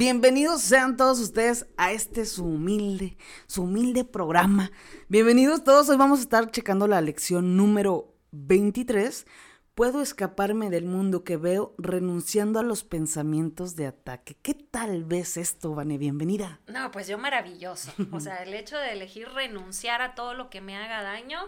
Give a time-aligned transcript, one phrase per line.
[0.00, 4.70] Bienvenidos sean todos ustedes a este su humilde, su humilde programa.
[5.08, 9.26] Bienvenidos todos, hoy vamos a estar checando la lección número 23.
[9.74, 14.38] Puedo escaparme del mundo que veo renunciando a los pensamientos de ataque.
[14.40, 15.98] ¿Qué tal ves esto, Vane?
[15.98, 16.60] Bienvenida.
[16.66, 17.92] No, pues yo maravilloso.
[18.10, 21.40] O sea, el hecho de elegir renunciar a todo lo que me haga daño,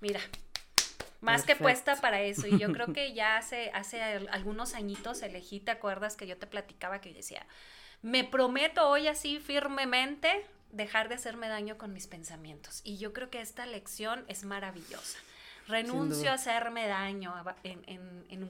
[0.00, 0.20] mira,
[1.20, 2.46] más que puesta para eso.
[2.46, 6.46] Y yo creo que ya hace, hace algunos añitos elegí, ¿te acuerdas que yo te
[6.46, 7.46] platicaba que yo decía,
[8.02, 12.80] me prometo hoy así firmemente dejar de hacerme daño con mis pensamientos.
[12.84, 15.18] Y yo creo que esta lección es maravillosa.
[15.66, 17.34] Renuncio a hacerme daño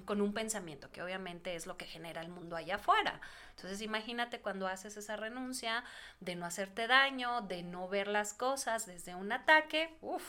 [0.04, 3.20] con un pensamiento, que obviamente es lo que genera el mundo allá afuera.
[3.56, 5.82] Entonces imagínate cuando haces esa renuncia
[6.20, 10.22] de no hacerte daño, de no ver las cosas desde un ataque, uff,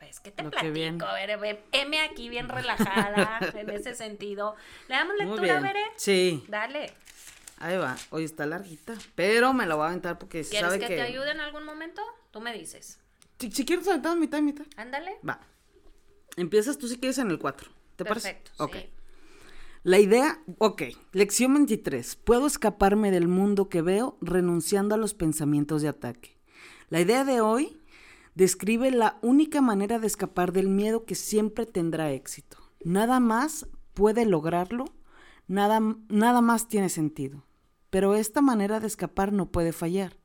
[0.00, 1.06] pues, ¿qué te platico?
[1.06, 4.56] A ver, M aquí bien relajada en ese sentido.
[4.88, 5.84] ¿Le damos lectura, Bere?
[5.96, 6.44] Sí.
[6.48, 6.92] Dale.
[7.64, 7.96] Ahí va.
[8.10, 10.96] Hoy está larguita, pero me la voy a aventar porque ¿Quieres sabe que, que...
[10.96, 12.02] te ayude en algún momento?
[12.30, 12.98] Tú me dices.
[13.38, 14.66] Si, si quieres aventar mitad y mitad.
[14.76, 15.12] Ándale.
[15.26, 15.40] Va.
[16.36, 17.70] Empiezas tú si quieres en el 4.
[17.96, 18.80] ¿Te Perfecto, parece?
[18.80, 18.90] sí.
[18.90, 18.94] Ok.
[19.82, 22.16] La idea, ok, lección 23.
[22.16, 26.36] Puedo escaparme del mundo que veo renunciando a los pensamientos de ataque.
[26.90, 27.80] La idea de hoy
[28.34, 32.58] describe la única manera de escapar del miedo que siempre tendrá éxito.
[32.84, 34.84] Nada más puede lograrlo,
[35.48, 37.42] nada, nada más tiene sentido.
[37.94, 40.16] Pero esta manera de escapar no puede fallar.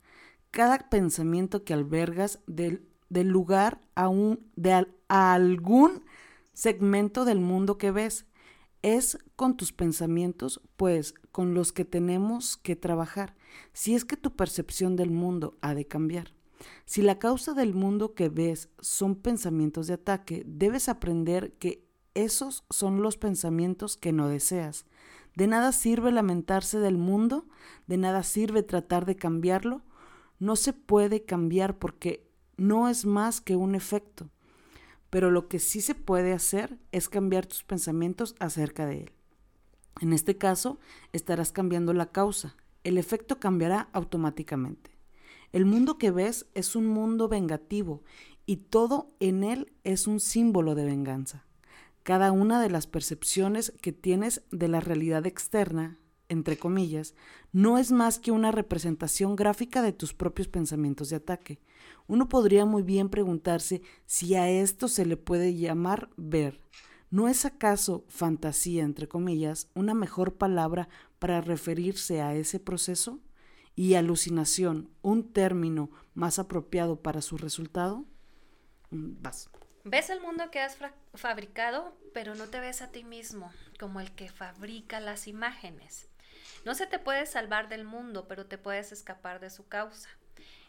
[0.50, 6.04] Cada pensamiento que albergas del, lugar a, un, de a algún
[6.54, 8.26] segmento del mundo que ves
[8.82, 13.36] es con tus pensamientos, pues con los que tenemos que trabajar,
[13.72, 16.34] si es que tu percepción del mundo ha de cambiar.
[16.86, 22.64] Si la causa del mundo que ves son pensamientos de ataque, debes aprender que esos
[22.72, 24.88] son los pensamientos que no deseas.
[25.40, 27.46] De nada sirve lamentarse del mundo,
[27.88, 29.82] de nada sirve tratar de cambiarlo.
[30.38, 34.30] No se puede cambiar porque no es más que un efecto.
[35.10, 39.12] Pero lo que sí se puede hacer es cambiar tus pensamientos acerca de él.
[40.02, 40.78] En este caso,
[41.14, 42.58] estarás cambiando la causa.
[42.84, 44.92] El efecto cambiará automáticamente.
[45.54, 48.04] El mundo que ves es un mundo vengativo
[48.46, 51.46] y todo en él es un símbolo de venganza.
[52.10, 57.14] Cada una de las percepciones que tienes de la realidad externa, entre comillas,
[57.52, 61.60] no es más que una representación gráfica de tus propios pensamientos de ataque.
[62.08, 66.60] Uno podría muy bien preguntarse si a esto se le puede llamar ver.
[67.12, 70.90] ¿No es acaso fantasía, entre comillas, una mejor palabra
[71.20, 73.20] para referirse a ese proceso?
[73.76, 78.06] ¿Y alucinación un término más apropiado para su resultado?
[78.90, 79.52] Mm, Vas.
[79.92, 80.78] Ves el mundo que has
[81.16, 86.08] fabricado, pero no te ves a ti mismo como el que fabrica las imágenes.
[86.64, 90.10] No se te puede salvar del mundo, pero te puedes escapar de su causa.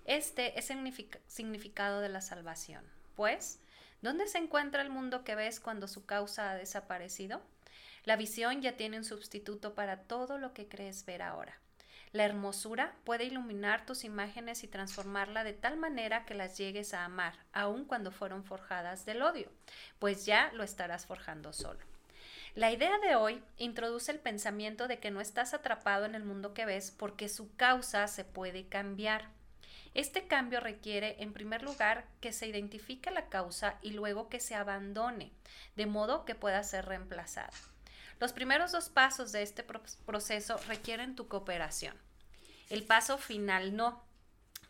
[0.06, 2.82] Este es significa- significado de la salvación.
[3.14, 3.60] Pues,
[4.00, 7.42] ¿dónde se encuentra el mundo que ves cuando su causa ha desaparecido?
[8.04, 11.60] La visión ya tiene un sustituto para todo lo que crees ver ahora.
[12.12, 17.04] La hermosura puede iluminar tus imágenes y transformarla de tal manera que las llegues a
[17.04, 19.48] amar, aun cuando fueron forjadas del odio,
[20.00, 21.78] pues ya lo estarás forjando solo.
[22.56, 26.52] La idea de hoy introduce el pensamiento de que no estás atrapado en el mundo
[26.52, 29.28] que ves porque su causa se puede cambiar.
[29.94, 34.56] Este cambio requiere, en primer lugar, que se identifique la causa y luego que se
[34.56, 35.30] abandone,
[35.76, 37.52] de modo que pueda ser reemplazada.
[38.18, 41.96] Los primeros dos pasos de este pro- proceso requieren tu cooperación.
[42.70, 44.02] El paso final no.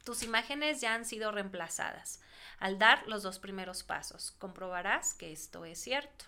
[0.05, 2.21] Tus imágenes ya han sido reemplazadas.
[2.59, 6.25] Al dar los dos primeros pasos, comprobarás que esto es cierto.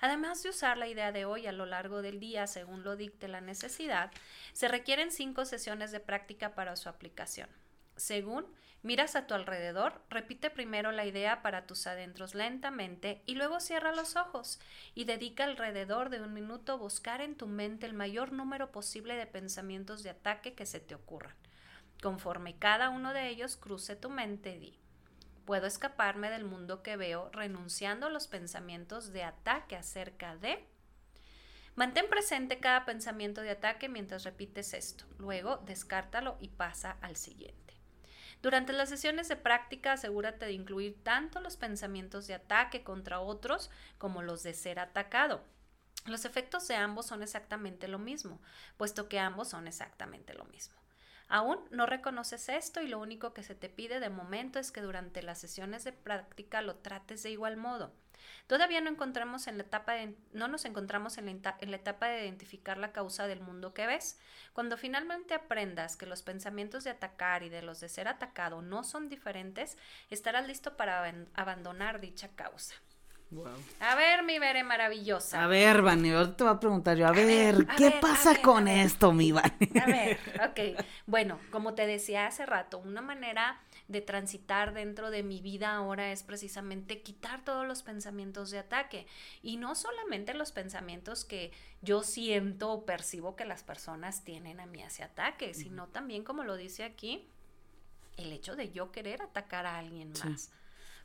[0.00, 3.28] Además de usar la idea de hoy a lo largo del día según lo dicte
[3.28, 4.10] la necesidad,
[4.54, 7.48] se requieren cinco sesiones de práctica para su aplicación.
[7.96, 8.46] Según
[8.82, 13.94] miras a tu alrededor, repite primero la idea para tus adentros lentamente y luego cierra
[13.94, 14.60] los ojos
[14.94, 19.16] y dedica alrededor de un minuto a buscar en tu mente el mayor número posible
[19.16, 21.34] de pensamientos de ataque que se te ocurran.
[22.02, 24.78] Conforme cada uno de ellos cruce tu mente, di,
[25.44, 30.66] puedo escaparme del mundo que veo renunciando a los pensamientos de ataque acerca de
[31.74, 35.06] Mantén presente cada pensamiento de ataque mientras repites esto.
[35.18, 37.61] Luego, descártalo y pasa al siguiente.
[38.42, 43.70] Durante las sesiones de práctica, asegúrate de incluir tanto los pensamientos de ataque contra otros
[43.98, 45.44] como los de ser atacado.
[46.06, 48.40] Los efectos de ambos son exactamente lo mismo,
[48.76, 50.74] puesto que ambos son exactamente lo mismo.
[51.28, 54.80] Aún no reconoces esto y lo único que se te pide de momento es que
[54.80, 57.92] durante las sesiones de práctica lo trates de igual modo.
[58.46, 59.94] Todavía no, encontramos en la etapa
[60.32, 63.86] no nos encontramos en la, en la etapa de identificar la causa del mundo que
[63.86, 64.18] ves.
[64.52, 68.84] Cuando finalmente aprendas que los pensamientos de atacar y de los de ser atacado no
[68.84, 69.76] son diferentes,
[70.10, 72.74] estarás listo para abandonar dicha causa.
[73.80, 75.42] A ver, mi Vere maravillosa.
[75.42, 79.12] A ver, Vani, ahora te voy a preguntar yo, a, ver, ¿qué pasa con esto,
[79.12, 79.70] mi Vani?
[79.80, 80.18] A ver,
[80.50, 80.84] ok.
[81.06, 83.58] Bueno, como te decía hace rato, una manera
[83.92, 89.06] de transitar dentro de mi vida ahora es precisamente quitar todos los pensamientos de ataque.
[89.42, 94.66] Y no solamente los pensamientos que yo siento o percibo que las personas tienen a
[94.66, 97.28] mí hacia ataque, sino también, como lo dice aquí,
[98.16, 100.50] el hecho de yo querer atacar a alguien más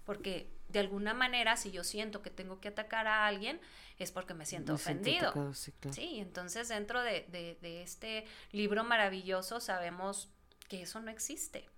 [0.08, 3.60] porque de alguna manera si yo siento que tengo que atacar a alguien
[4.00, 5.54] es porque me siento ofendido.
[5.54, 7.28] sí, entonces dentro de,
[7.62, 10.32] de, este libro maravilloso sabemos
[10.70, 11.70] que eso no existe.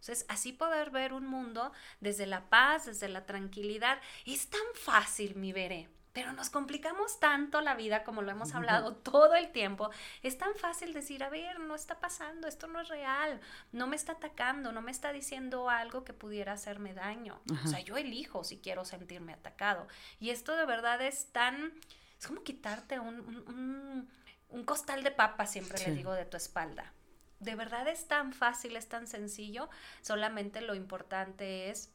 [0.00, 5.34] Entonces, así poder ver un mundo desde la paz, desde la tranquilidad, es tan fácil,
[5.36, 5.88] mi veré.
[6.18, 9.90] Pero nos complicamos tanto la vida, como lo hemos hablado todo el tiempo.
[10.22, 13.40] Es tan fácil decir, a ver, no está pasando, esto no es real,
[13.70, 17.40] no me está atacando, no me está diciendo algo que pudiera hacerme daño.
[17.64, 19.86] O sea, yo elijo si quiero sentirme atacado.
[20.18, 21.72] Y esto de verdad es tan,
[22.18, 24.08] es como quitarte un,
[24.48, 26.92] un, costal de papas, siempre le digo, de tu espalda.
[27.40, 29.68] De verdad es tan fácil, es tan sencillo,
[30.02, 31.90] solamente lo importante es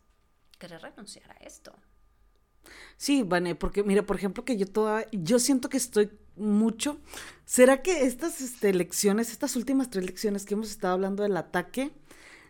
[0.57, 1.74] querer renunciar a esto.
[2.95, 7.00] Sí, Vane, porque mira, por ejemplo, que yo toda, yo siento que estoy mucho.
[7.45, 11.92] ¿Será que estas este, lecciones, estas últimas tres lecciones que hemos estado hablando del ataque,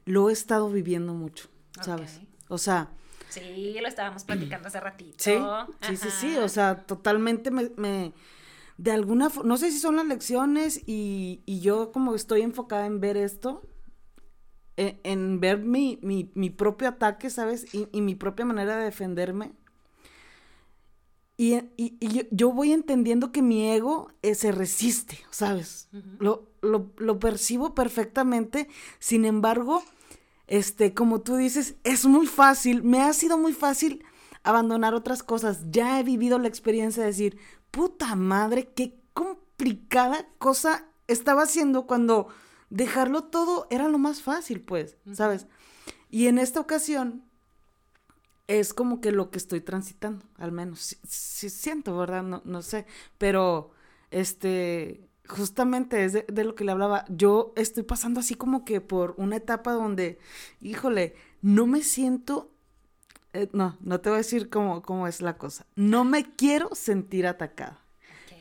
[0.05, 1.49] lo he estado viviendo mucho,
[1.81, 2.19] ¿sabes?
[2.47, 2.91] O sea...
[3.29, 5.15] Sí, lo estábamos platicando hace ratito.
[5.17, 5.35] Sí,
[5.81, 8.13] sí, sí, sí, o sea, totalmente me, me
[8.77, 12.99] de alguna, no sé si son las lecciones y, y yo como estoy enfocada en
[12.99, 13.61] ver esto,
[14.77, 17.73] en, en ver mi, mi, mi, propio ataque, ¿sabes?
[17.73, 19.53] Y, y mi propia manera de defenderme
[21.35, 25.89] y, yo, voy entendiendo que mi ego eh, se resiste, ¿sabes?
[26.19, 28.67] lo, lo, percibo perfectamente.
[28.99, 29.83] Sin embargo,
[30.47, 34.05] este, como tú dices, es muy fácil, me ha sido muy fácil
[34.43, 35.71] abandonar otras cosas.
[35.71, 37.37] Ya he vivido la experiencia de decir,
[37.73, 42.27] puta madre, qué complicada cosa estaba haciendo cuando
[42.69, 45.47] dejarlo todo era lo más fácil, pues, ¿sabes?
[46.11, 47.23] Y en esta ocasión,
[48.47, 50.97] es como que lo que estoy transitando, al menos.
[51.07, 52.21] Sí, siento, ¿verdad?
[52.21, 52.85] No, no sé.
[53.17, 53.71] Pero,
[54.11, 57.05] este, justamente es de, lo que le hablaba.
[57.09, 60.19] Yo estoy pasando así como que por una etapa donde,
[60.61, 62.51] híjole, no me siento.
[63.33, 65.65] Eh, no, no te voy a decir cómo, cómo es la cosa.
[65.75, 67.79] No me quiero sentir atacada.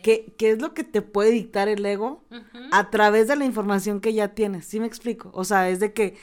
[0.02, 2.24] ¿Qué, ¿Qué, es lo que te puede dictar el ego
[2.72, 4.66] a través de la información que ya tienes?
[4.66, 5.30] ¿Sí me explico?
[5.32, 6.16] O sea, es de que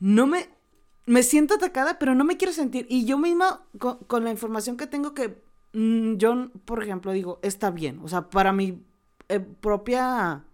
[0.00, 0.48] no me,
[1.06, 2.86] me siento atacada, pero no me quiero sentir.
[2.88, 5.40] Y yo misma, con, la información que tengo que,
[5.72, 8.00] mm, yo, por ejemplo, digo, está bien.
[8.02, 8.82] O sea, para mi
[9.28, 10.44] eh, propia,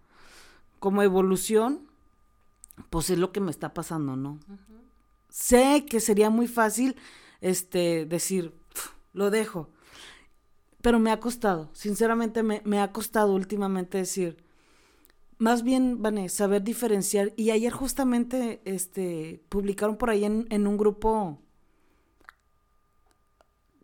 [0.79, 1.87] como evolución,
[2.89, 4.39] pues es lo que me está pasando, ¿no?
[5.29, 6.95] Sé que sería muy fácil,
[7.41, 8.53] este, decir,
[9.13, 9.69] lo dejo.
[10.81, 14.37] Pero me ha costado, sinceramente me, me ha costado últimamente decir,
[15.39, 17.33] más bien, Vané, saber diferenciar.
[17.35, 21.39] Y ayer justamente este, publicaron por ahí en, en un grupo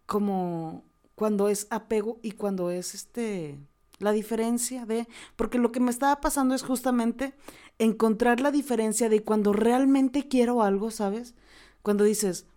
[0.06, 0.84] como
[1.16, 3.58] cuando es apego y cuando es este
[4.00, 7.34] la diferencia de porque lo que me estaba pasando es justamente
[7.80, 11.36] encontrar la diferencia de cuando realmente quiero algo, ¿sabes?
[11.84, 12.48] Cuando dices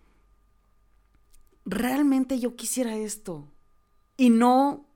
[1.67, 3.47] realmente yo quisiera esto
[4.15, 4.87] y no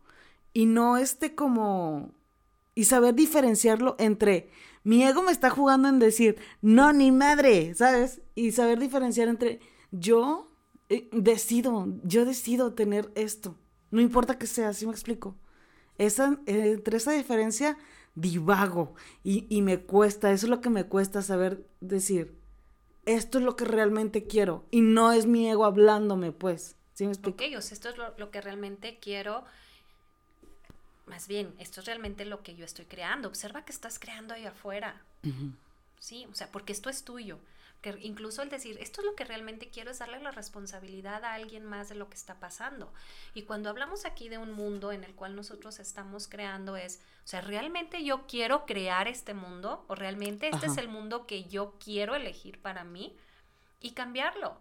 [0.54, 2.12] y no este como
[2.74, 4.50] y saber diferenciarlo entre
[4.84, 8.22] mi ego me está jugando en decir, no, ni madre, ¿sabes?
[8.34, 9.60] Y saber diferenciar entre
[9.92, 10.50] yo
[10.90, 13.56] eh, decido, yo decido tener esto.
[13.92, 15.36] No importa que sea, ¿sí me explico?
[15.98, 17.78] Esa, entre esa diferencia
[18.16, 22.41] divago y, y me cuesta, eso es lo que me cuesta saber decir,
[23.06, 26.76] esto es lo que realmente quiero y no es mi ego hablándome, pues.
[26.94, 27.44] ¿Sí me explico?
[27.44, 29.44] Ok, o sea, esto es lo, lo que realmente quiero
[31.12, 33.28] más bien, esto es realmente lo que yo estoy creando.
[33.28, 35.02] Observa que estás creando ahí afuera.
[36.00, 37.38] Sí, o sea, porque esto es tuyo.
[37.82, 41.34] Que incluso el decir, esto es lo que realmente quiero es darle la responsabilidad a
[41.34, 42.94] alguien más de lo que está pasando.
[43.34, 47.28] Y cuando hablamos aquí de un mundo en el cual nosotros estamos creando es, o
[47.28, 49.84] sea, ¿realmente yo quiero crear este mundo?
[49.88, 53.18] ¿O realmente este es el mundo que yo quiero elegir para mí?
[53.80, 54.58] Y cambiarlo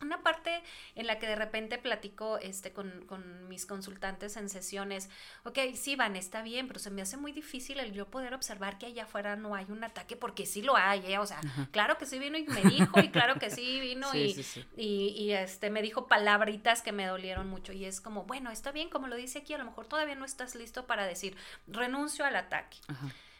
[0.00, 0.62] una parte
[0.94, 5.08] en la que de repente platico este, con, con, mis consultantes en sesiones,
[5.44, 8.78] ok, sí, Van, está bien, pero se me hace muy difícil el yo poder observar
[8.78, 11.18] que allá afuera no hay un ataque, porque sí lo hay, ¿eh?
[11.18, 14.36] o sea, claro que sí vino y me dijo, y claro que sí vino y,
[14.76, 18.88] Y, este, me dijo palabritas que me dolieron mucho, y es como, bueno, está bien,
[18.90, 21.36] como lo dice aquí, a lo mejor todavía no estás listo para decir,
[21.66, 22.78] renuncio al ataque.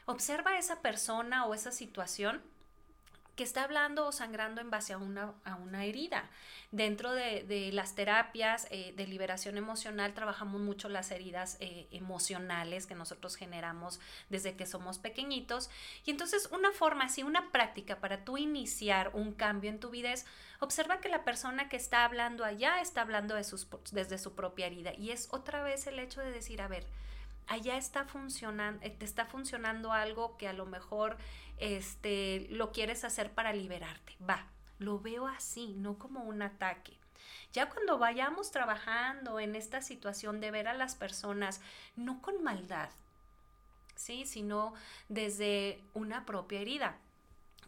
[0.07, 2.43] Observa a esa persona o esa situación
[3.37, 6.31] que está hablando o sangrando en base a una, a una herida.
[6.71, 12.95] Dentro de, las terapias eh, de liberación emocional trabajamos mucho las heridas eh, emocionales que
[12.95, 15.71] nosotros generamos desde que somos pequeñitos.
[16.05, 20.13] Y entonces una forma, así, una práctica para tú iniciar un cambio en tu vida
[20.13, 20.27] es
[20.61, 24.67] observa que la persona que está hablando allá está hablando de sus, desde su propia
[24.67, 24.95] herida.
[24.95, 26.87] Y es otra vez el hecho de decir, a ver,
[27.47, 31.17] allá está funcionando, eh, te está funcionando algo que a lo mejor
[31.59, 34.17] este, lo quieres hacer para liberarte.
[34.29, 34.47] Va,
[34.79, 36.99] lo veo así, no como un ataque.
[37.53, 41.61] Ya cuando vayamos trabajando en esta situación de ver a las personas
[41.97, 42.91] no con maldad,
[43.95, 44.27] ¿sí?
[44.27, 44.75] sino
[45.09, 46.99] desde una propia herida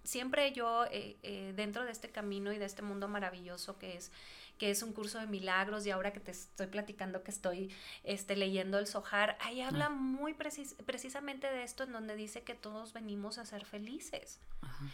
[0.06, 4.12] siempre yo, eh, eh, dentro de este camino y de este mundo maravilloso que es,
[4.58, 8.36] que es un curso de milagros y ahora que te estoy platicando que estoy este,
[8.36, 13.38] leyendo el Sohar, ahí habla muy precisamente de esto en donde dice que todos venimos
[13.38, 14.40] a ser felices.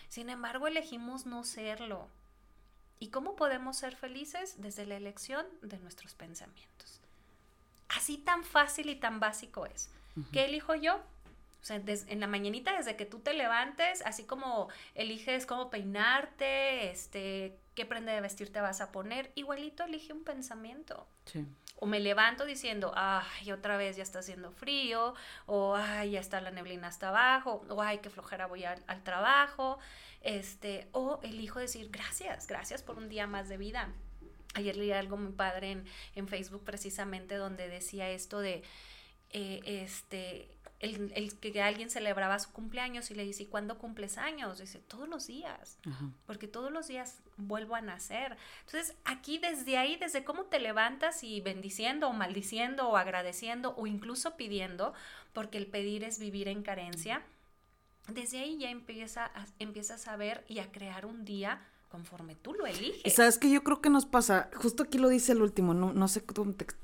[0.09, 2.09] Sin embargo, elegimos no serlo.
[2.99, 4.61] ¿Y cómo podemos ser felices?
[4.61, 7.01] Desde la elección de nuestros pensamientos.
[7.89, 9.91] Así tan fácil y tan básico es.
[10.33, 10.97] ¿Qué elijo yo?
[10.97, 16.91] O sea, en la mañanita, desde que tú te levantes, así como eliges cómo peinarte,
[16.91, 21.07] este, qué prenda de vestir te vas a poner, igualito elige un pensamiento.
[21.25, 21.47] Sí.
[21.77, 25.15] O me levanto diciendo, ay, otra vez ya está haciendo frío,
[25.47, 29.03] o ay, ya está la neblina hasta abajo, o ay, qué flojera voy al, al
[29.03, 29.79] trabajo,
[30.21, 33.93] este, o elijo decir, gracias, gracias por un día más de vida.
[34.55, 38.63] Ayer leí algo muy padre en, en Facebook precisamente donde decía esto de,
[39.31, 40.51] eh, este,
[40.83, 44.59] el, que alguien celebraba su cumpleaños y le dice, ¿y cuándo cumples años?
[44.59, 45.79] Dice, todos los días,
[46.27, 48.37] porque todos los días vuelvo a nacer.
[48.67, 53.87] Entonces, aquí desde ahí, desde cómo te levantas y bendiciendo o maldiciendo o agradeciendo o
[53.87, 54.93] incluso pidiendo,
[55.33, 57.23] porque el pedir es vivir en carencia,
[58.09, 62.55] desde ahí ya empieza a, empiezas a ver y a crear un día conforme tú
[62.55, 63.03] lo eliges.
[63.05, 65.93] Y sabes que yo creo que nos pasa, justo aquí lo dice el último, no,
[65.93, 66.25] no sé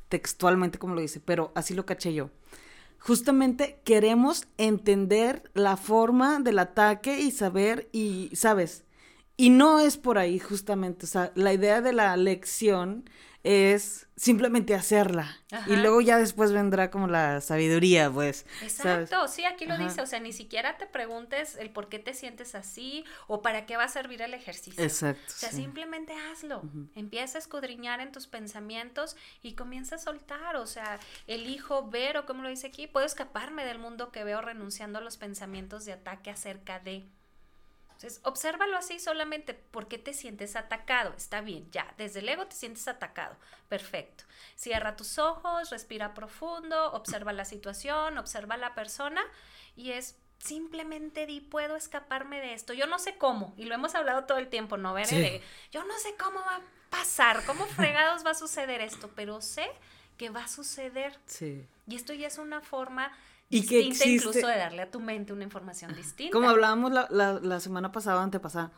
[0.09, 2.31] textualmente cómo lo dice, pero así lo caché yo
[2.99, 8.85] justamente queremos entender la forma del ataque y saber y, ¿sabes?
[9.37, 13.09] Y no es por ahí justamente, o sea, la idea de la lección
[13.45, 15.39] es simplemente hacerla.
[15.67, 18.45] Y luego ya después vendrá como la sabiduría, pues.
[18.63, 22.15] Exacto, sí, aquí lo dice, o sea, ni siquiera te preguntes el por qué te
[22.15, 24.83] sientes así o para qué va a servir el ejercicio.
[24.83, 25.23] Exacto.
[25.29, 26.63] O sea, simplemente hazlo.
[26.95, 32.27] Empieza a escudriñar en tus pensamientos y comienza a soltar, o sea, elijo ver o
[32.27, 35.93] como lo dice aquí, puedo escaparme del mundo que veo renunciando a los pensamientos de
[35.93, 37.07] ataque acerca de
[37.99, 41.13] entonces, obsérvalo así solamente porque te sientes atacado.
[41.17, 43.37] Está bien, ya, desde el ego te sientes atacado.
[43.69, 44.23] Perfecto.
[44.55, 49.21] Cierra tus ojos, respira profundo, observa la situación, observa la persona
[49.75, 52.73] y es simplemente di, puedo escaparme de esto.
[52.73, 54.95] Yo no sé cómo, y lo hemos hablado todo el tiempo, ¿no?
[54.95, 59.41] Ver, yo no sé cómo va a pasar, cómo fregados va a suceder esto, pero
[59.41, 59.69] sé
[60.17, 61.19] que va a suceder.
[61.27, 61.67] Sí.
[61.89, 63.11] Y esto ya es una forma
[63.51, 64.09] y que existe...
[64.11, 66.33] incluso de darle a tu mente una información distinta.
[66.33, 68.73] Como hablábamos la, la, semana pasada, antepasada,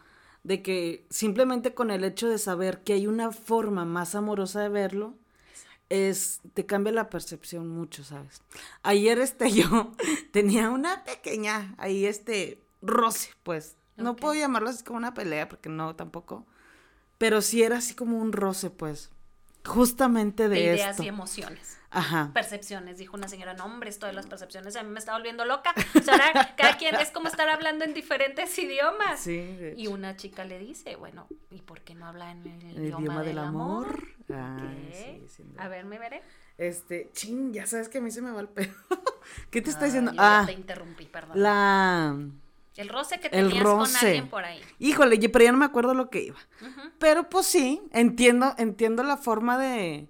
[0.45, 4.69] de que simplemente con el hecho de saber que hay una forma más amorosa de
[4.69, 5.15] verlo,
[5.89, 8.43] es, te cambia la percepción mucho, ¿sabes?
[8.83, 9.93] Ayer este yo
[10.31, 13.77] tenía una pequeña, ahí este, roce, pues.
[13.97, 16.47] No puedo llamarlo así como una pelea, porque no, tampoco.
[17.19, 19.11] Pero sí era así como un roce, pues.
[19.64, 21.81] Justamente de, de ideas y emociones.
[21.90, 22.31] Ajá.
[22.33, 25.45] Percepciones, dijo una señora, no hombre, esto de las percepciones a mí me está volviendo
[25.45, 25.75] loca.
[25.99, 29.21] O sea, ahora cada quien es como estar hablando en diferentes idiomas.
[29.21, 33.23] Sí, y una chica le dice, bueno, ¿y por qué no habla en el, idioma,
[33.23, 34.05] del, amor?
[35.59, 36.23] a ver, me veré.
[36.57, 38.73] Este, ching, ya sabes que a mí se me va el pedo.
[39.50, 40.12] ¿Qué te está diciendo?
[40.17, 41.43] ah, te interrumpí, perdón.
[41.43, 42.17] La...
[42.77, 44.61] El roce que tenías con alguien por ahí.
[44.79, 46.39] Híjole, pero ya no me acuerdo lo que iba.
[46.99, 50.09] Pero pues sí, entiendo, entiendo la forma de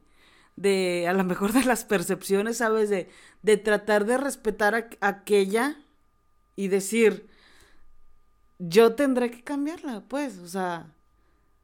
[0.61, 2.91] de a lo mejor de las percepciones, ¿sabes?
[2.91, 3.09] De,
[3.43, 5.79] de tratar de respetar a, aquella
[6.55, 7.31] y decir,
[8.59, 10.93] yo tendré que cambiarla, pues, o sea,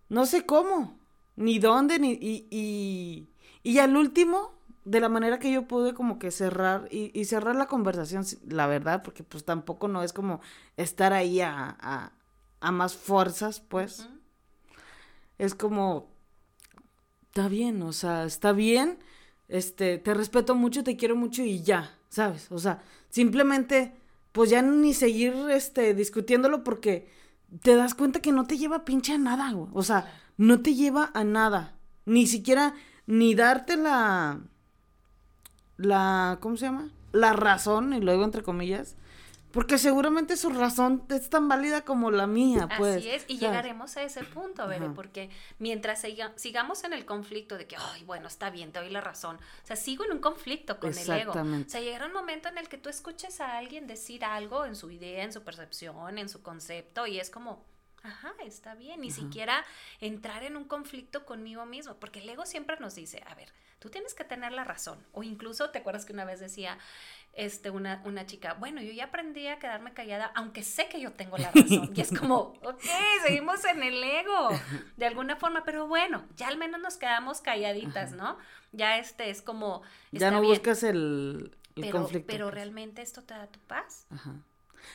[0.09, 0.99] no sé cómo,
[1.37, 3.29] ni dónde, ni, y, y,
[3.63, 4.56] y al último,
[4.87, 9.03] de la manera que yo pude como que cerrar y, cerrar la conversación, la verdad,
[9.03, 10.41] porque pues tampoco no es como
[10.77, 12.13] estar ahí a, a,
[12.61, 14.09] a más fuerzas, pues.
[15.39, 16.09] Es como,
[17.27, 19.01] está bien, o sea, está bien,
[19.49, 22.47] este, te respeto mucho, te quiero mucho y ya, ¿sabes?
[22.53, 23.93] O sea, simplemente,
[24.31, 27.09] pues ya ni seguir, este, discutiéndolo porque
[27.61, 29.69] te das cuenta que no te lleva pinche a nada, güey.
[29.75, 31.75] O sea, no te lleva a nada.
[32.05, 32.75] Ni siquiera,
[33.07, 34.41] ni darte la,
[35.77, 36.91] la, ¿cómo se llama?
[37.13, 38.97] La razón, y luego entre comillas,
[39.53, 42.99] porque seguramente su razón es tan válida como la mía, pues.
[42.99, 46.05] Así es, y llegaremos a ese punto, Bebe, porque mientras
[46.35, 49.37] sigamos en el conflicto de que, ay, bueno, está bien, te doy la razón.
[49.37, 51.33] O sea, sigo en un conflicto con el ego.
[51.33, 54.77] O sea, llegará un momento en el que tú escuches a alguien decir algo en
[54.77, 57.65] su idea, en su percepción, en su concepto, y es como,
[58.03, 59.65] ajá, está bien, ni siquiera
[60.01, 63.91] entrar en un conflicto conmigo mismo, porque el ego siempre nos dice, a ver, tú
[63.91, 64.99] tienes que tener la razón.
[65.13, 66.79] O incluso, ¿te acuerdas que una vez decía,
[67.35, 71.13] este, una, una chica, bueno, yo ya aprendí a quedarme callada, aunque sé que yo
[71.13, 71.93] tengo la razón.
[71.95, 72.83] Y es como, ok,
[73.27, 74.49] seguimos en el ego,
[74.97, 78.39] de alguna forma, pero bueno, ya al menos nos quedamos calladitas, ¿no?
[78.73, 79.83] Ya este es como...
[80.13, 81.57] Ya no buscas el,
[81.93, 82.27] conflicto.
[82.27, 82.55] Pero pues.
[82.55, 84.07] realmente esto te da tu paz.
[84.11, 84.35] Ajá.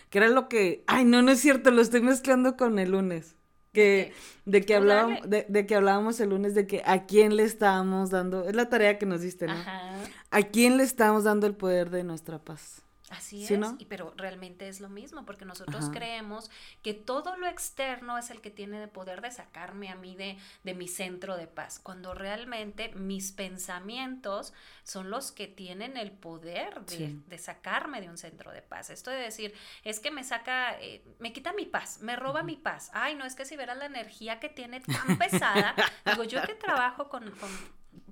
[0.09, 3.35] Que era lo que, ay, no, no es cierto, lo estoy mezclando con el lunes
[3.71, 4.13] que
[4.45, 8.47] de que hablábamos de, que hablábamos el lunes de que a quién le estábamos dando
[8.47, 9.93] es la tarea que nos diste no Ajá.
[10.29, 12.81] a quién le estábamos dando el poder de nuestra paz
[13.11, 16.49] Así es, y, pero realmente es lo mismo, porque nosotros creemos
[16.81, 20.37] que todo lo externo es el que tiene el poder de sacarme a mí de,
[20.63, 24.53] de mi centro de paz, cuando realmente mis pensamientos
[24.83, 28.89] son los que tienen el poder de, de sacarme de un centro de paz.
[28.89, 29.53] Esto de decir,
[29.83, 32.91] es que me saca, eh, me quita mi paz, me roba mi paz.
[32.93, 35.75] Ay, no, es que si verás la energía que tiene tan pesada,
[36.05, 37.49] digo, yo que trabajo con, con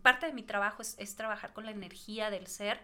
[0.02, 2.82] parte de mi trabajo es, es trabajar con la energía del ser,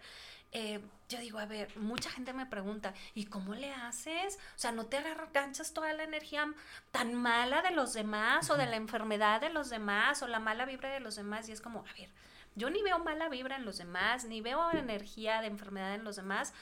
[0.58, 4.40] eh, yo digo, a ver, mucha gente me pregunta, ¿y cómo le haces?
[4.56, 6.48] O sea, ¿no te agarras toda la energía
[6.92, 10.66] tan mala de los demás o de la enfermedad de los demás o la mala
[10.66, 11.50] vibra de los demás?
[11.50, 12.10] Y es como, a ver,
[12.56, 16.16] yo ni veo mala vibra en los demás, ni veo energía de enfermedad en los
[16.16, 16.54] demás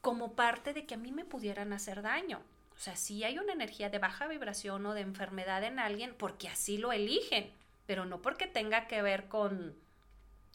[0.00, 2.40] como parte de que a mí me pudieran hacer daño.
[2.74, 6.48] O sea, si hay una energía de baja vibración o de enfermedad en alguien, porque
[6.48, 7.48] así lo eligen,
[7.86, 9.76] pero no porque tenga que ver con,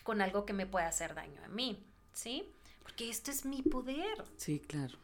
[0.04, 1.82] con algo que me pueda hacer daño a mí.
[2.13, 2.43] ¿Sí?
[2.84, 4.24] Porque esto es mi poder.
[4.38, 4.97] Sí, claro.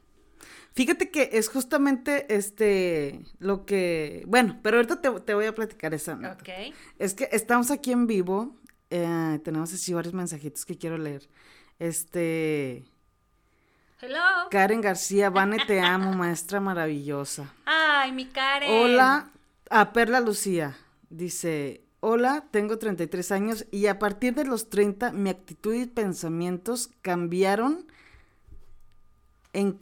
[0.73, 4.23] Fíjate que es justamente este lo que.
[4.27, 6.13] Bueno, pero ahorita te, voy a platicar esa.
[6.13, 6.73] Ok.
[6.99, 8.55] Es que estamos aquí en vivo.
[8.89, 11.27] Eh, tenemos así varios mensajitos que quiero leer.
[11.79, 12.85] Este.
[13.99, 14.19] Hello.
[14.51, 17.51] Karen García, Vane, te amo, maestra maravillosa.
[17.65, 18.69] Ay, mi Karen.
[18.71, 19.31] Hola,
[19.71, 20.77] a Perla Lucía.
[21.09, 26.91] Dice, Hola, tengo 33 años y a partir de los 30 mi actitud y pensamientos
[27.01, 27.87] cambiaron
[29.53, 29.77] en,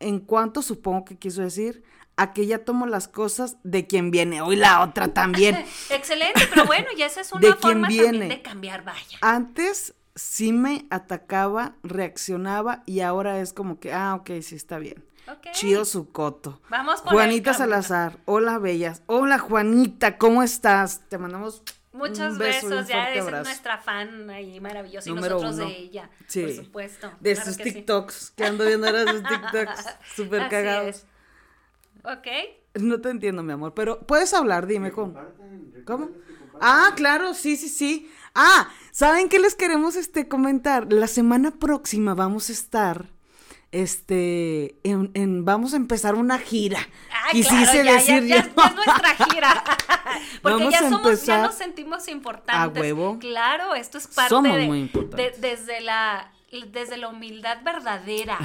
[0.00, 1.82] en cuanto, supongo que quiso decir,
[2.16, 4.42] a que ya tomo las cosas de quien viene.
[4.42, 5.56] Hoy la otra también.
[5.90, 9.18] Excelente, pero bueno, ya esa es una forma también de cambiar, vaya.
[9.22, 15.04] Antes sí me atacaba, reaccionaba y ahora es como que, ah, ok, sí está bien.
[15.52, 16.60] Chido su coto.
[16.68, 18.18] Vamos por Juanita Salazar.
[18.24, 19.02] Hola, bellas.
[19.06, 21.02] Hola, Juanita, ¿cómo estás?
[21.08, 21.62] Te mandamos
[21.96, 26.42] Muchos besos, ya es nuestra fan ahí maravillosa y nosotros de ella, sí.
[26.42, 27.10] por supuesto.
[27.20, 31.04] De sus TikToks, que ando viendo ahora sus TikToks, súper cagados.
[32.04, 32.26] Ok.
[32.74, 35.18] No te entiendo, mi amor, pero puedes hablar, dime cómo.
[35.86, 36.10] ¿Cómo?
[36.60, 38.12] Ah, claro, sí, sí, sí.
[38.34, 40.92] Ah, ¿saben qué les queremos este comentar?
[40.92, 43.15] La semana próxima vamos a estar
[43.82, 46.78] este, en, vamos a empezar una gira.
[47.12, 49.64] Ah, Quisiste claro, decir ya, es nuestra gira.
[50.42, 52.78] Porque ya somos, ya nos sentimos importantes.
[52.78, 53.18] A huevo.
[53.18, 55.40] Claro, esto es parte somos de, muy importantes.
[55.40, 56.32] desde la
[56.72, 58.38] desde la humildad verdadera,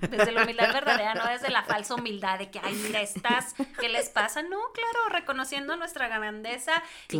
[0.00, 3.88] desde la humildad verdadera, no desde la falsa humildad de que, ay, mira, estás, ¿qué
[3.88, 4.42] les pasa?
[4.42, 6.72] No, claro, reconociendo nuestra grandeza
[7.10, 7.18] y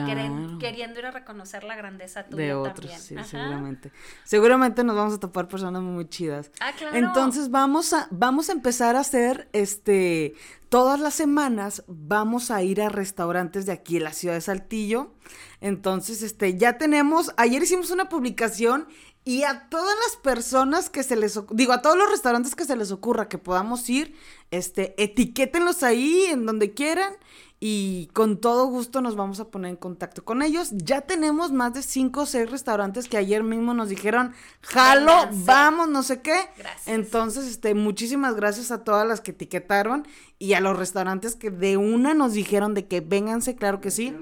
[0.59, 3.92] queriendo ir a reconocer la grandeza tuya de otros, sí, seguramente.
[4.24, 6.50] Seguramente nos vamos a topar personas muy chidas.
[6.61, 6.96] Ah, claro.
[6.96, 10.35] Entonces vamos a, vamos a empezar a hacer, este,
[10.68, 15.12] todas las semanas vamos a ir a restaurantes de aquí en la ciudad de Saltillo.
[15.61, 18.88] Entonces, este, ya tenemos, ayer hicimos una publicación
[19.28, 22.76] Y a todas las personas que se les digo, a todos los restaurantes que se
[22.76, 24.14] les ocurra que podamos ir,
[24.52, 27.12] este, etiquétenlos ahí en donde quieran
[27.58, 30.70] y con todo gusto nos vamos a poner en contacto con ellos.
[30.74, 35.88] Ya tenemos más de cinco o seis restaurantes que ayer mismo nos dijeron, jalo, vamos,
[35.88, 36.48] no sé qué.
[36.56, 36.86] Gracias.
[36.86, 40.06] Entonces, este, muchísimas gracias a todas las que etiquetaron
[40.38, 44.14] y a los restaurantes que de una nos dijeron de que vénganse, claro que sí.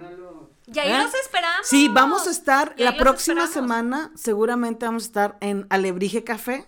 [0.66, 1.66] Y ahí los esperamos.
[1.66, 6.66] Sí, vamos a estar la próxima semana, seguramente vamos a estar en Alebrije Café.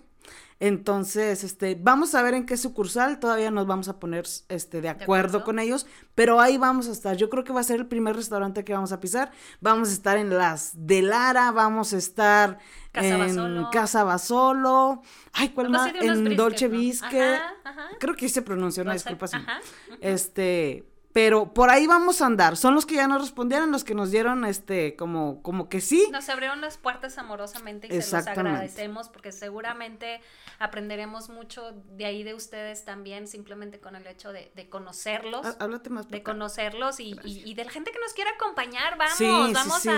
[0.59, 4.89] Entonces, este, vamos a ver en qué sucursal, todavía nos vamos a poner este, de,
[4.89, 7.15] acuerdo con ellos, pero ahí vamos a estar.
[7.15, 9.33] Yo creo que va a ser el primer restaurante que vamos a pisar.
[9.61, 12.59] Vamos a estar en las de Lara, vamos a estar
[12.95, 15.03] en Casa Basolo.
[15.35, 15.93] Ay, ¿cuál más?
[16.01, 17.39] En Dolce Visque.
[18.01, 19.27] Creo que se pronuncia, una disculpa.
[20.01, 22.59] Este, pero por ahí vamos a andar.
[22.59, 26.07] Son los que ya nos respondieron, los que nos dieron este como como que sí.
[26.13, 30.21] Nos abrieron las puertas amorosamente y se los agradecemos porque seguramente
[30.59, 35.47] aprenderemos mucho de ahí de ustedes también simplemente con el hecho de, conocerlos.
[35.59, 36.09] Háblate más.
[36.09, 38.99] De conocerlos y, y, de la gente que nos quiera acompañar.
[38.99, 39.97] Vamos, vamos a,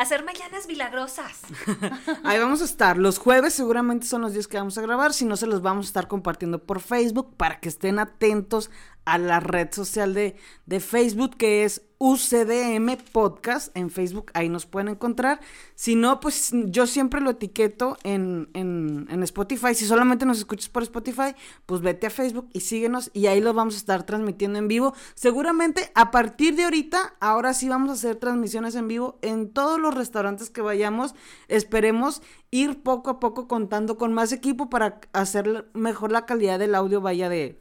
[0.00, 1.42] hacer mañanas milagrosas.
[2.24, 2.98] ahí vamos a estar.
[2.98, 5.12] Los jueves seguramente son los días que vamos a grabar.
[5.12, 8.70] Si no, se los vamos a estar compartiendo por Facebook para que estén atentos
[9.04, 14.66] a la red social de, de, Facebook que es UCDM Podcast en Facebook, ahí nos
[14.66, 15.40] pueden encontrar.
[15.74, 19.74] Si no, pues yo siempre lo etiqueto en, en, en, Spotify.
[19.74, 21.34] Si solamente nos escuchas por Spotify,
[21.66, 24.94] pues vete a Facebook y síguenos y ahí lo vamos a estar transmitiendo en vivo.
[25.14, 29.80] Seguramente a partir de ahorita, ahora sí vamos a hacer transmisiones en vivo en todos
[29.80, 31.14] los restaurantes que vayamos.
[31.48, 36.74] Esperemos ir poco a poco contando con más equipo para hacer mejor la calidad del
[36.74, 37.60] audio vaya de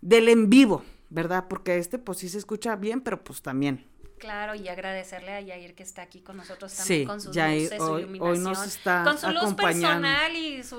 [0.00, 1.46] del en vivo, ¿verdad?
[1.48, 3.86] Porque este pues sí se escucha bien, pero pues también.
[4.18, 7.98] Claro, y agradecerle a Yair que está aquí con nosotros también con sus luces, su
[7.98, 10.76] iluminación, con su luz personal y su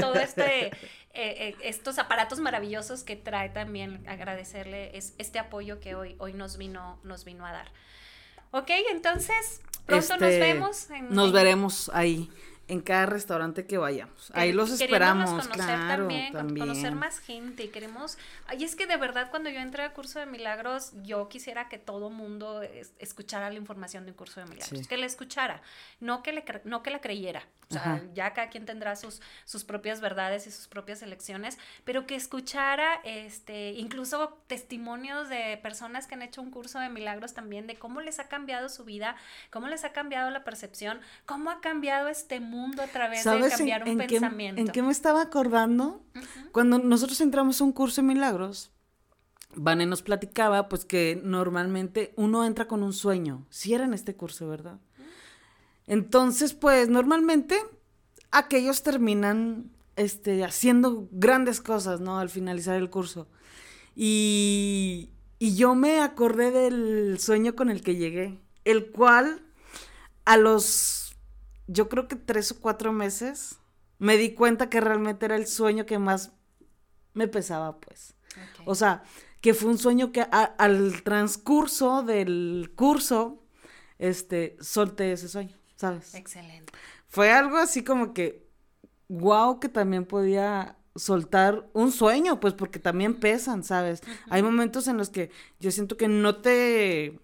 [0.00, 0.72] todo, este eh,
[1.12, 6.56] eh, estos aparatos maravillosos que trae también agradecerle es, este apoyo que hoy hoy nos
[6.56, 7.70] vino nos vino a dar.
[8.50, 10.88] Ok, entonces pronto nos este, vemos.
[11.10, 12.30] nos veremos ahí
[12.66, 14.30] en cada restaurante que vayamos.
[14.34, 17.70] Ahí los esperamos, conocer claro, también, conocer más gente.
[17.70, 18.16] Queremos,
[18.58, 21.78] y es que de verdad cuando yo entré al curso de milagros, yo quisiera que
[21.78, 22.62] todo mundo
[22.98, 25.62] escuchara la información del curso de milagros, que la escuchara,
[26.00, 27.46] no que le no que la creyera.
[27.70, 32.06] O sea, ya cada quien tendrá sus sus propias verdades y sus propias elecciones, pero
[32.06, 37.66] que escuchara este incluso testimonios de personas que han hecho un curso de milagros también
[37.66, 39.16] de cómo les ha cambiado su vida,
[39.50, 43.48] cómo les ha cambiado la percepción, cómo ha cambiado este mundo mundo a través de
[43.50, 44.60] cambiar un pensamiento.
[44.60, 46.04] ¿En qué me estaba acordando?
[46.52, 48.70] Cuando nosotros entramos a un curso de milagros,
[49.56, 54.14] Vane nos platicaba pues que normalmente uno entra con un sueño, si era en este
[54.14, 54.78] curso, ¿verdad?
[55.86, 57.56] Entonces, pues normalmente
[58.30, 62.18] aquellos terminan este, haciendo grandes cosas, ¿no?
[62.18, 63.28] Al finalizar el curso.
[63.94, 69.42] Y, y yo me acordé del sueño con el que llegué, el cual
[70.24, 71.03] a los
[71.66, 73.58] yo creo que tres o cuatro meses,
[73.98, 76.32] me di cuenta que realmente era el sueño que más
[77.12, 78.14] me pesaba, pues.
[78.66, 79.04] O sea,
[79.40, 83.44] que fue un sueño que al transcurso del curso,
[83.98, 86.14] este, solté ese sueño, ¿sabes?
[86.14, 86.72] Excelente.
[87.06, 88.48] Fue algo así como que,
[89.08, 94.02] wow, que también podía soltar un sueño, pues porque también pesan, ¿sabes?
[94.30, 97.20] Hay momentos en los que yo siento que no te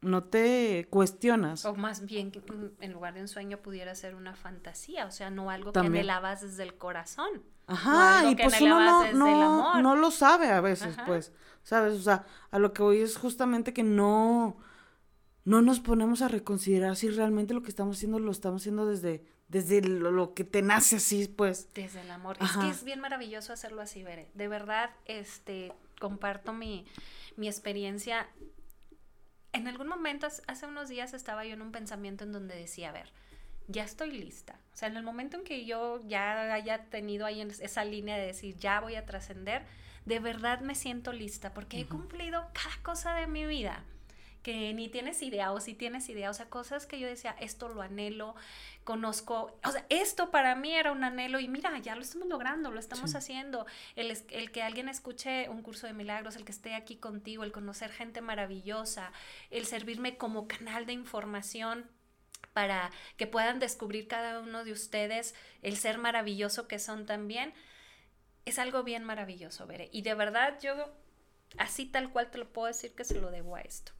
[0.00, 1.64] no te cuestionas.
[1.64, 5.30] O más bien, mm, en lugar de un sueño pudiera ser una fantasía, o sea,
[5.30, 7.42] no algo que anhelabas desde el corazón.
[7.66, 11.32] Ajá, y pues uno no, no, no, lo sabe a veces, pues,
[11.62, 11.94] ¿sabes?
[11.94, 14.56] O sea, a lo que voy es justamente que no,
[15.44, 19.22] no nos ponemos a reconsiderar si realmente lo que estamos haciendo lo estamos haciendo desde,
[19.48, 21.68] desde lo, que te nace así, pues.
[21.74, 22.38] Desde el amor.
[22.40, 24.30] Es que es bien maravilloso hacerlo así, Bere.
[24.32, 26.86] De verdad, este, comparto mi,
[27.36, 28.28] mi experiencia
[29.52, 32.92] en algún momento, hace unos días estaba yo en un pensamiento en donde decía, a
[32.92, 33.12] ver,
[33.66, 34.58] ya estoy lista.
[34.72, 38.26] O sea, en el momento en que yo ya haya tenido ahí esa línea de
[38.26, 39.64] decir, ya voy a trascender,
[40.06, 43.84] de verdad me siento lista porque he cumplido cada cosa de mi vida
[44.42, 47.68] que ni tienes idea o si tienes idea, o sea, cosas que yo decía, esto
[47.68, 48.34] lo anhelo,
[48.84, 52.70] conozco, o sea, esto para mí era un anhelo y mira, ya lo estamos logrando,
[52.70, 56.74] lo estamos haciendo, el, el que alguien escuche un curso de milagros, el que esté
[56.74, 59.12] aquí contigo, el conocer gente maravillosa,
[59.50, 61.90] el servirme como canal de información
[62.52, 67.52] para que puedan descubrir cada uno de ustedes el ser maravilloso que son también,
[68.46, 69.90] es algo bien maravilloso, Veré.
[69.92, 70.74] Y de verdad yo,
[71.58, 73.97] así tal cual te lo puedo decir que se lo debo a esto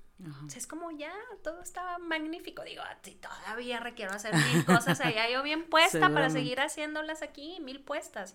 [0.54, 2.62] es como ya, todo está magnífico.
[2.62, 7.59] Digo, si todavía requiero hacer mil cosas allá, yo bien puesta para seguir haciéndolas aquí,
[7.61, 8.35] mil puestas.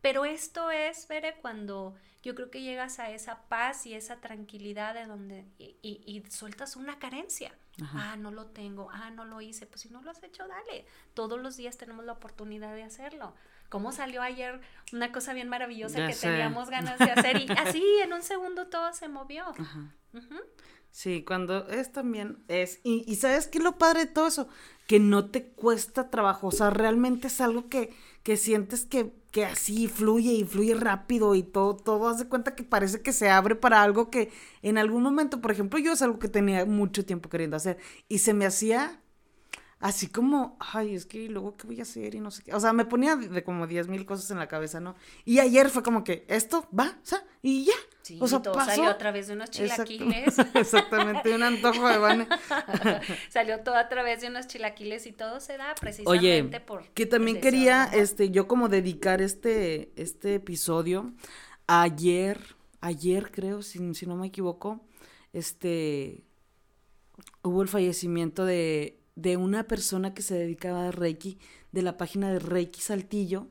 [0.00, 4.94] Pero esto es, Veré, cuando yo creo que llegas a esa paz y esa tranquilidad
[4.94, 7.54] de donde y, y, sueltas una carencia.
[7.94, 9.66] Ah, no lo tengo, ah, no lo hice.
[9.66, 10.84] Pues si no lo has hecho, dale.
[11.14, 13.34] Todos los días tenemos la oportunidad de hacerlo.
[13.70, 14.60] ¿Cómo salió ayer
[14.92, 17.36] una cosa bien maravillosa que teníamos ganas de hacer?
[17.40, 19.44] Y así en un segundo todo se movió.
[20.90, 22.80] Sí, cuando es también es.
[22.82, 24.48] Y, y sabes qué es lo padre de todo eso?
[24.86, 26.48] Que no te cuesta trabajo.
[26.48, 27.90] O sea, realmente es algo que,
[28.22, 32.64] que sientes que que así fluye y fluye rápido y todo, todo hace cuenta que
[32.64, 36.18] parece que se abre para algo que en algún momento, por ejemplo, yo es algo
[36.18, 39.00] que tenía mucho tiempo queriendo hacer y se me hacía
[39.80, 42.54] así como, ay, es que luego qué voy a hacer y no sé qué.
[42.54, 44.94] O sea, me ponía de, como diez mil cosas en la cabeza, ¿no?
[45.24, 47.74] Y ayer fue como que esto va, o sea, y ya.
[48.02, 50.38] Sí, o sea, todo salió a través de unos chilaquiles.
[50.54, 52.28] Exactamente, un antojo de Vane.
[53.30, 56.86] salió todo a través de unos chilaquiles y todo se da precisamente Oye, por...
[56.90, 61.12] que también quería, este, yo como dedicar este, este episodio
[61.66, 62.38] ayer,
[62.80, 64.80] ayer creo, si, si no me equivoco,
[65.32, 66.22] este,
[67.42, 71.38] hubo el fallecimiento de de una persona que se dedicaba a Reiki,
[71.72, 73.48] de la página de Reiki Saltillo.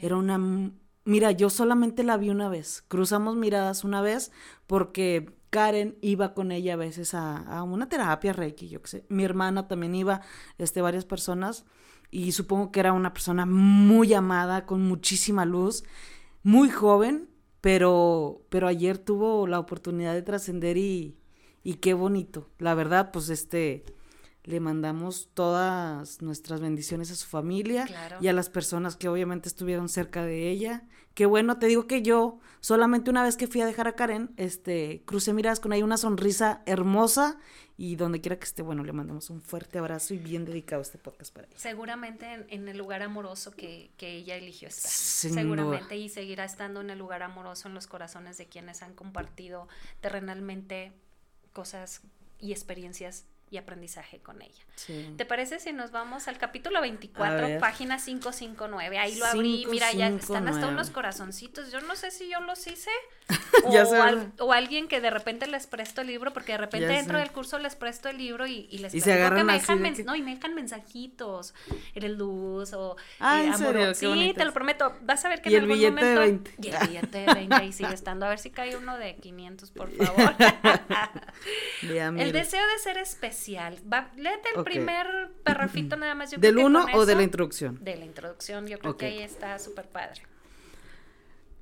[0.00, 0.72] Era una...
[1.04, 2.84] Mira, yo solamente la vi una vez.
[2.88, 4.32] Cruzamos miradas una vez
[4.66, 9.04] porque Karen iba con ella a veces a, una terapia Reiki, yo qué sé.
[9.08, 10.20] Mi hermana también iba,
[10.58, 11.64] este, varias personas.
[12.10, 15.84] Y supongo que era una persona muy amada, con muchísima luz,
[16.42, 17.28] muy joven,
[17.60, 21.16] pero, pero ayer tuvo la oportunidad de trascender y,
[21.62, 22.48] y qué bonito.
[22.58, 23.84] La verdad, pues este
[24.44, 27.86] le mandamos todas nuestras bendiciones a su familia
[28.20, 30.84] y a las personas que obviamente estuvieron cerca de ella.
[31.14, 34.30] Qué bueno, te digo que yo solamente una vez que fui a dejar a Karen,
[34.36, 37.38] este, crucé miradas con ahí una sonrisa hermosa
[37.76, 40.98] y donde quiera que esté, bueno, le mandamos un fuerte abrazo y bien dedicado este
[40.98, 41.58] podcast para ella.
[41.58, 44.90] Seguramente en, el lugar amoroso que, ella eligió estar.
[44.90, 49.68] Seguramente y seguirá estando en el lugar amoroso en los corazones de quienes han compartido
[50.00, 50.92] terrenalmente
[51.52, 52.02] cosas
[52.38, 54.64] y experiencias y aprendizaje con ella.
[55.16, 58.98] ¿Te parece si nos vamos al capítulo 24, página 559?
[58.98, 61.72] Ahí lo abrí, mira, ya están hasta unos corazoncitos.
[61.72, 62.90] Yo no sé si yo los hice
[63.64, 67.30] o, o, alguien que de repente les presto el libro, porque de repente dentro del
[67.32, 70.22] curso les presto el libro y, y les y se agarran me dejan no, y
[70.22, 71.54] me dejan mensajitos,
[71.94, 73.94] eres luz o ah, ¿en serio?
[73.94, 74.96] Sí, te lo prometo.
[75.02, 76.54] Vas a ver que en algún momento de 20.
[76.62, 78.26] y el billete de 20 ahí sigue estando.
[78.26, 80.34] A ver si cae uno de 500, por favor.
[82.18, 83.39] el deseo de ser especial.
[83.92, 86.30] Va, léete el primer parrafito nada más.
[86.30, 87.78] Yo ¿Del 1 o de la introducción?
[87.82, 90.22] De la introducción, yo creo que ahí está súper padre.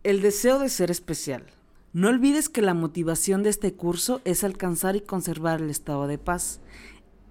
[0.02, 1.44] El deseo de ser especial.
[1.92, 6.18] No olvides que la motivación de este curso es alcanzar y conservar el estado de
[6.18, 6.60] paz.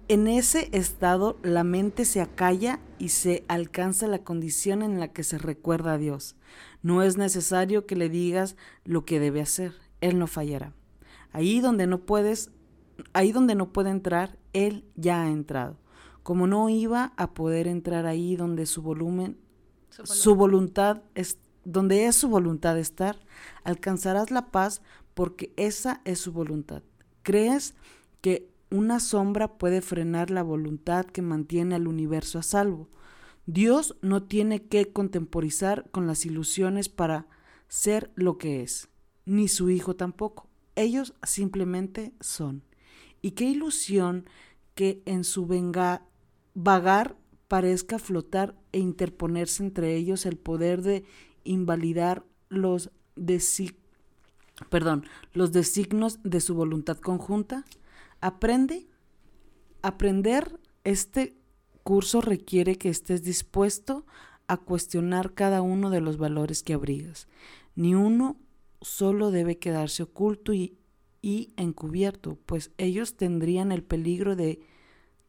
[0.08, 5.22] En ese estado la mente se acalla y se alcanza la condición en la que
[5.22, 6.34] se recuerda a Dios.
[6.82, 10.72] No es necesario que le digas lo que debe hacer, Él no fallará.
[11.32, 12.50] Ahí donde no puedes,
[13.12, 15.76] ahí donde no puede entrar, Él ya ha entrado.
[16.22, 19.38] Como no iba a poder entrar ahí donde su volumen,
[19.88, 23.18] su voluntad es, donde es su voluntad estar,
[23.64, 24.82] alcanzarás la paz
[25.14, 26.82] porque esa es su voluntad.
[27.22, 27.74] ¿Crees
[28.20, 32.88] que una sombra puede frenar la voluntad que mantiene al universo a salvo?
[33.46, 37.26] Dios no tiene que contemporizar con las ilusiones para
[37.68, 38.88] ser lo que es,
[39.24, 40.48] ni su hijo tampoco.
[40.76, 42.62] Ellos simplemente son.
[43.22, 44.28] Y qué ilusión
[44.74, 46.06] que en su venga
[46.54, 47.16] vagar
[47.48, 51.04] parezca flotar e interponerse entre ellos el poder de
[51.44, 52.90] invalidar los
[54.70, 57.64] perdón, los designos de su voluntad conjunta?
[58.20, 58.86] Aprende.
[59.82, 61.36] Aprender este
[61.82, 64.04] curso requiere que estés dispuesto
[64.48, 67.28] a cuestionar cada uno de los valores que abrigas.
[67.76, 68.36] Ni uno
[68.80, 70.77] solo debe quedarse oculto y,
[71.20, 74.60] y encubierto, pues ellos tendrían el peligro de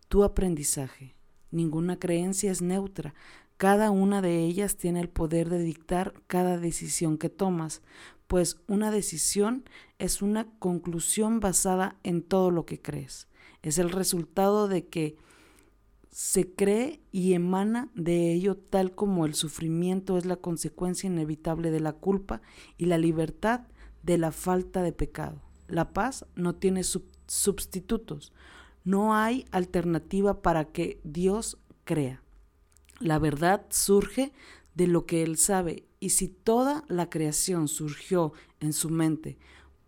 [0.08, 1.16] tu aprendizaje.
[1.52, 3.14] Ninguna creencia es neutra,
[3.60, 7.82] cada una de ellas tiene el poder de dictar cada decisión que tomas,
[8.28, 9.66] pues una decisión
[9.98, 13.28] es una conclusión basada en todo lo que crees.
[13.62, 15.18] Es el resultado de que
[16.10, 21.82] se cree y emana de ello tal como el sufrimiento es la consecuencia inevitable de
[21.82, 22.42] la culpa
[22.78, 23.68] y la libertad
[24.04, 25.49] de la falta de pecado.
[25.70, 28.34] La paz no tiene sustitutos.
[28.84, 32.22] No hay alternativa para que Dios crea.
[33.00, 34.34] La verdad surge
[34.74, 39.38] de lo que él sabe, y si toda la creación surgió en su mente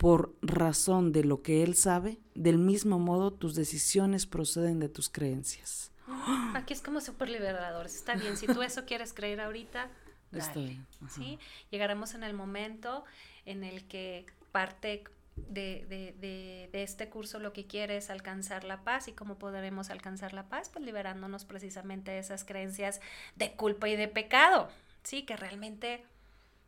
[0.01, 5.09] por razón de lo que Él sabe, del mismo modo tus decisiones proceden de tus
[5.09, 5.91] creencias.
[6.55, 7.85] Aquí es como súper liberador.
[7.85, 9.91] Está bien, si tú eso quieres creer ahorita,
[10.31, 11.37] dale, ¿sí?
[11.69, 13.05] Llegaremos en el momento
[13.45, 15.03] en el que parte
[15.49, 19.37] de, de, de, de, este curso lo que quiere es alcanzar la paz y cómo
[19.37, 23.01] podremos alcanzar la paz, pues liberándonos precisamente de esas creencias
[23.35, 24.69] de culpa y de pecado,
[25.03, 26.03] sí, que realmente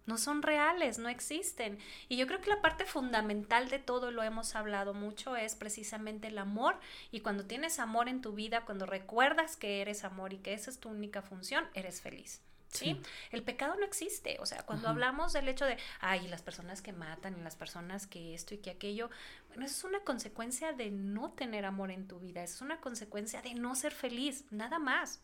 [0.06, 1.80] no son reales, no existen.
[2.10, 6.28] Y yo creo que la parte fundamental de todo, lo hemos hablado mucho, es precisamente
[6.28, 6.76] el amor.
[7.12, 10.70] Y cuando tienes amor en tu vida, cuando recuerdas que eres amor y que esa
[10.70, 12.42] es tu única función, eres feliz.
[12.74, 13.00] ¿Sí?
[13.32, 14.38] El pecado no existe.
[14.40, 18.08] O sea, cuando hablamos del hecho de, ay, las personas que matan y las personas
[18.08, 19.10] que esto y que aquello,
[19.50, 23.42] bueno, eso es una consecuencia de no tener amor en tu vida, es una consecuencia
[23.42, 25.22] de no ser feliz, nada más.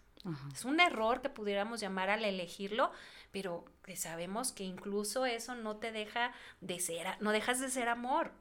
[0.54, 2.92] Es un error que pudiéramos llamar al elegirlo,
[3.32, 7.88] pero que sabemos que incluso eso no te deja de ser, no dejas de ser
[7.88, 8.32] amor.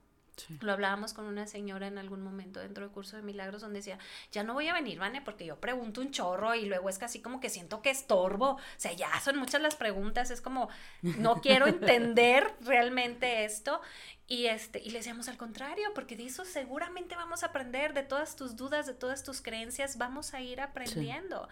[0.61, 3.98] Lo hablábamos con una señora en algún momento dentro del curso de milagros donde decía,
[4.33, 7.20] ya no voy a venir, Vane, porque yo pregunto un chorro y luego es casi
[7.20, 8.53] como que siento que estorbo.
[8.53, 10.68] O sea, ya son muchas las preguntas, es como,
[11.03, 13.81] no quiero entender realmente esto.
[14.27, 18.03] Y, este, y le decíamos al contrario, porque de eso seguramente vamos a aprender, de
[18.03, 21.48] todas tus dudas, de todas tus creencias, vamos a ir aprendiendo.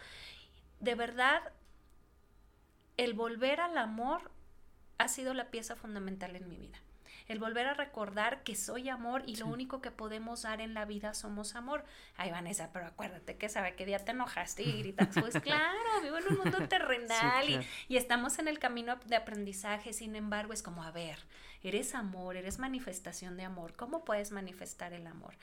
[0.81, 1.43] De verdad,
[2.97, 4.31] el volver al amor
[4.99, 6.79] ha sido la pieza fundamental en mi vida
[7.29, 10.85] el volver a recordar que soy amor y lo único que podemos dar en la
[10.85, 11.85] vida somos amor.
[12.17, 16.19] Ay, Vanessa, pero acuérdate que sabe que día te enojaste y gritas, pues claro, vivo
[16.19, 20.63] en un mundo terrenal y, y estamos en el camino de aprendizaje, sin embargo, es
[20.63, 21.19] como, a ver,
[21.63, 25.35] eres amor, eres manifestación de amor, ¿cómo puedes manifestar el amor?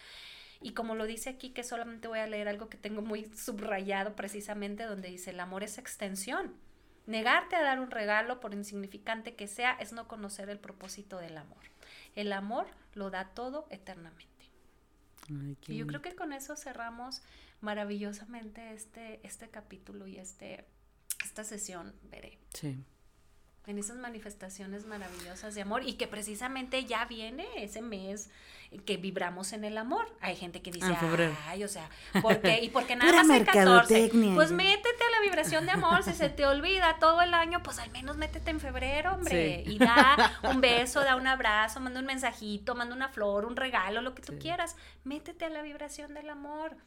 [0.64, 4.16] Y como lo dice aquí, que solamente voy a leer algo que tengo muy subrayado
[4.16, 6.56] precisamente, donde dice, el amor es extensión.
[7.06, 11.38] Negarte a dar un regalo, por insignificante que sea, es no conocer el propósito del
[11.38, 11.73] amor.
[12.16, 14.30] El amor lo da todo eternamente.
[15.68, 17.22] y yo creo que con eso cerramos
[17.62, 20.66] maravillosamente este, este capítulo y este,
[21.24, 22.38] esta sesión, veré.
[22.54, 22.84] Sí
[23.66, 28.30] en esas manifestaciones maravillosas de amor y que precisamente ya viene ese mes
[28.86, 30.06] que vibramos en el amor.
[30.20, 31.90] Hay gente que dice, ah, ay, o sea,
[32.22, 32.62] ¿por qué?
[32.62, 34.12] ¿Y por qué nada más el 14?
[34.36, 38.18] Pues métete vibración de amor, si se te olvida todo el año, pues al menos
[38.18, 42.96] métete en febrero, hombre, y da un beso, da un abrazo, manda un mensajito, manda
[42.96, 44.76] una flor, un regalo, lo que tú quieras.
[45.04, 46.78] Métete a la vibración del amor.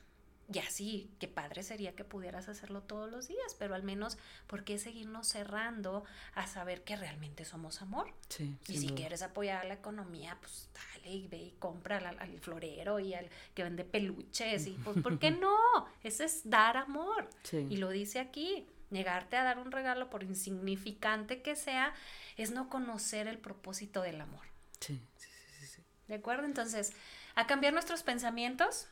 [0.53, 4.63] Y así, qué padre sería que pudieras hacerlo todos los días, pero al menos, ¿por
[4.63, 6.05] qué seguirnos cerrando
[6.35, 8.13] a saber que realmente somos amor?
[8.29, 13.01] Sí, y si quieres apoyar la economía, pues dale y ve y compra al, florero
[13.01, 14.69] y al que vende peluches.
[14.69, 15.57] Y pues, ¿por qué no?
[16.05, 17.29] Ese es dar amor.
[17.53, 21.93] Y lo dice aquí, negarte a dar un regalo, por insignificante que sea,
[22.37, 24.47] es no conocer el propósito del amor.
[24.79, 25.29] Sí, sí,
[25.59, 25.83] sí, sí.
[26.07, 26.45] ¿De acuerdo?
[26.45, 26.93] Entonces,
[27.35, 28.87] a cambiar nuestros pensamientos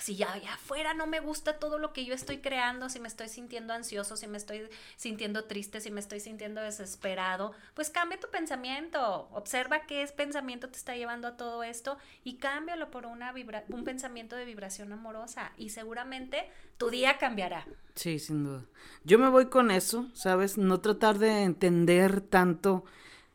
[0.00, 3.08] si ya, ya afuera no me gusta todo lo que yo estoy creando, si me
[3.08, 8.18] estoy sintiendo ansioso, si me estoy sintiendo triste, si me estoy sintiendo desesperado, pues cambia
[8.18, 13.06] tu pensamiento, observa qué es pensamiento te está llevando a todo esto y cámbialo por
[13.06, 17.66] una vibra un pensamiento de vibración amorosa y seguramente tu día cambiará.
[17.94, 18.64] Sí, sin duda.
[19.04, 20.56] Yo me voy con eso, ¿sabes?
[20.56, 22.84] No tratar de entender tanto,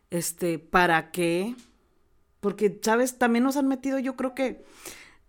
[0.09, 1.55] este, para qué,
[2.39, 3.17] porque, ¿sabes?
[3.17, 4.65] También nos han metido, yo creo que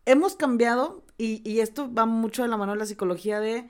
[0.04, 3.68] hemos cambiado y, esto va mucho de la mano de la psicología de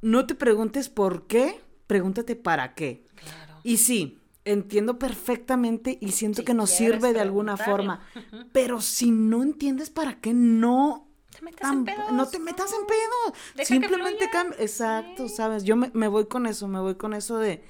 [0.00, 3.06] no te preguntes por qué, pregúntate para qué.
[3.16, 3.60] Claro.
[3.64, 8.00] Y sí, entiendo perfectamente y siento que nos sirve de alguna forma,
[8.52, 12.86] pero si no entiendes para qué, no te metas en pedos, no te metas en
[12.86, 13.66] pedos.
[13.66, 14.56] Simplemente cambia.
[14.60, 15.64] Exacto, sabes.
[15.64, 17.64] Yo me, me, voy con eso, me voy con eso de,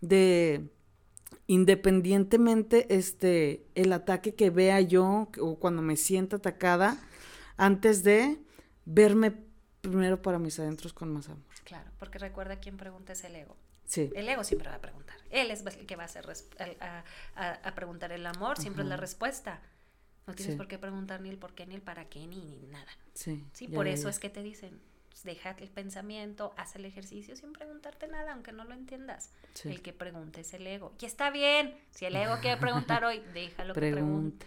[0.00, 0.70] de
[1.46, 6.96] independientemente este el ataque que vea yo o cuando me sienta atacada,
[7.56, 8.38] antes de
[8.84, 9.32] verme
[9.80, 11.42] primero para mis adentros con más amor.
[11.64, 13.56] Claro, porque recuerda quién pregunta es el ego.
[13.84, 14.10] Sí.
[14.14, 15.16] El ego siempre va a preguntar.
[15.30, 16.26] Él es el que va a, hacer
[16.80, 17.04] a,
[17.62, 19.60] a, preguntar el amor, siempre es la respuesta.
[20.26, 22.86] No tienes por qué preguntar ni el por qué, ni el para qué, ni, nada.
[23.12, 23.44] Sí.
[23.52, 27.52] Sí, por eso es que te dicen, pues, deja el pensamiento, haz el ejercicio sin
[27.52, 29.30] preguntarte nada, aunque no lo entiendas.
[29.64, 30.94] El que pregunte es el ego.
[31.00, 34.46] Y está bien, si el ego quiere preguntar hoy, déjalo que pregunte.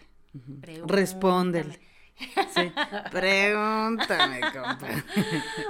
[0.85, 1.79] Respóndele.
[2.17, 2.71] Sí.
[3.11, 4.87] Pregúntame, compa.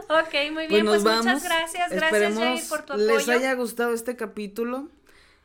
[0.09, 1.91] ok, muy bien, pues, pues muchas gracias.
[1.91, 3.07] Gracias, Jair, por tu apoyo.
[3.07, 4.89] Les haya gustado este capítulo.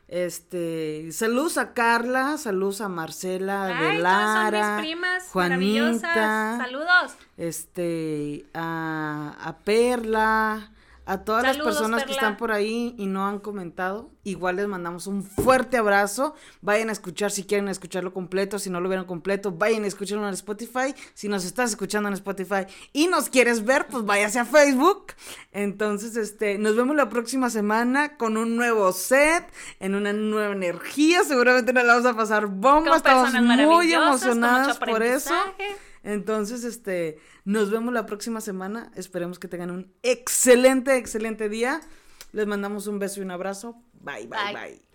[0.07, 7.13] Este, saludos a Carla, saludos a Marcela de Lara, mis primas Juanita, saludos.
[7.37, 10.70] Este, a, a Perla,
[11.05, 15.07] A todas las personas que están por ahí y no han comentado, igual les mandamos
[15.07, 16.35] un fuerte abrazo.
[16.61, 20.27] Vayan a escuchar si quieren escucharlo completo, si no lo vieron completo, vayan a escucharlo
[20.27, 20.93] en Spotify.
[21.15, 25.13] Si nos estás escuchando en Spotify y nos quieres ver, pues váyase a Facebook.
[25.51, 29.45] Entonces, este, nos vemos la próxima semana con un nuevo set,
[29.79, 31.23] en una nueva energía.
[31.23, 32.97] Seguramente nos la vamos a pasar bomba.
[32.97, 35.33] Estamos muy emocionadas por eso.
[36.03, 38.91] Entonces, este, nos vemos la próxima semana.
[38.95, 41.81] Esperemos que tengan un excelente, excelente día.
[42.33, 43.81] Les mandamos un beso y un abrazo.
[43.93, 44.53] bye, bye.
[44.53, 44.90] bye.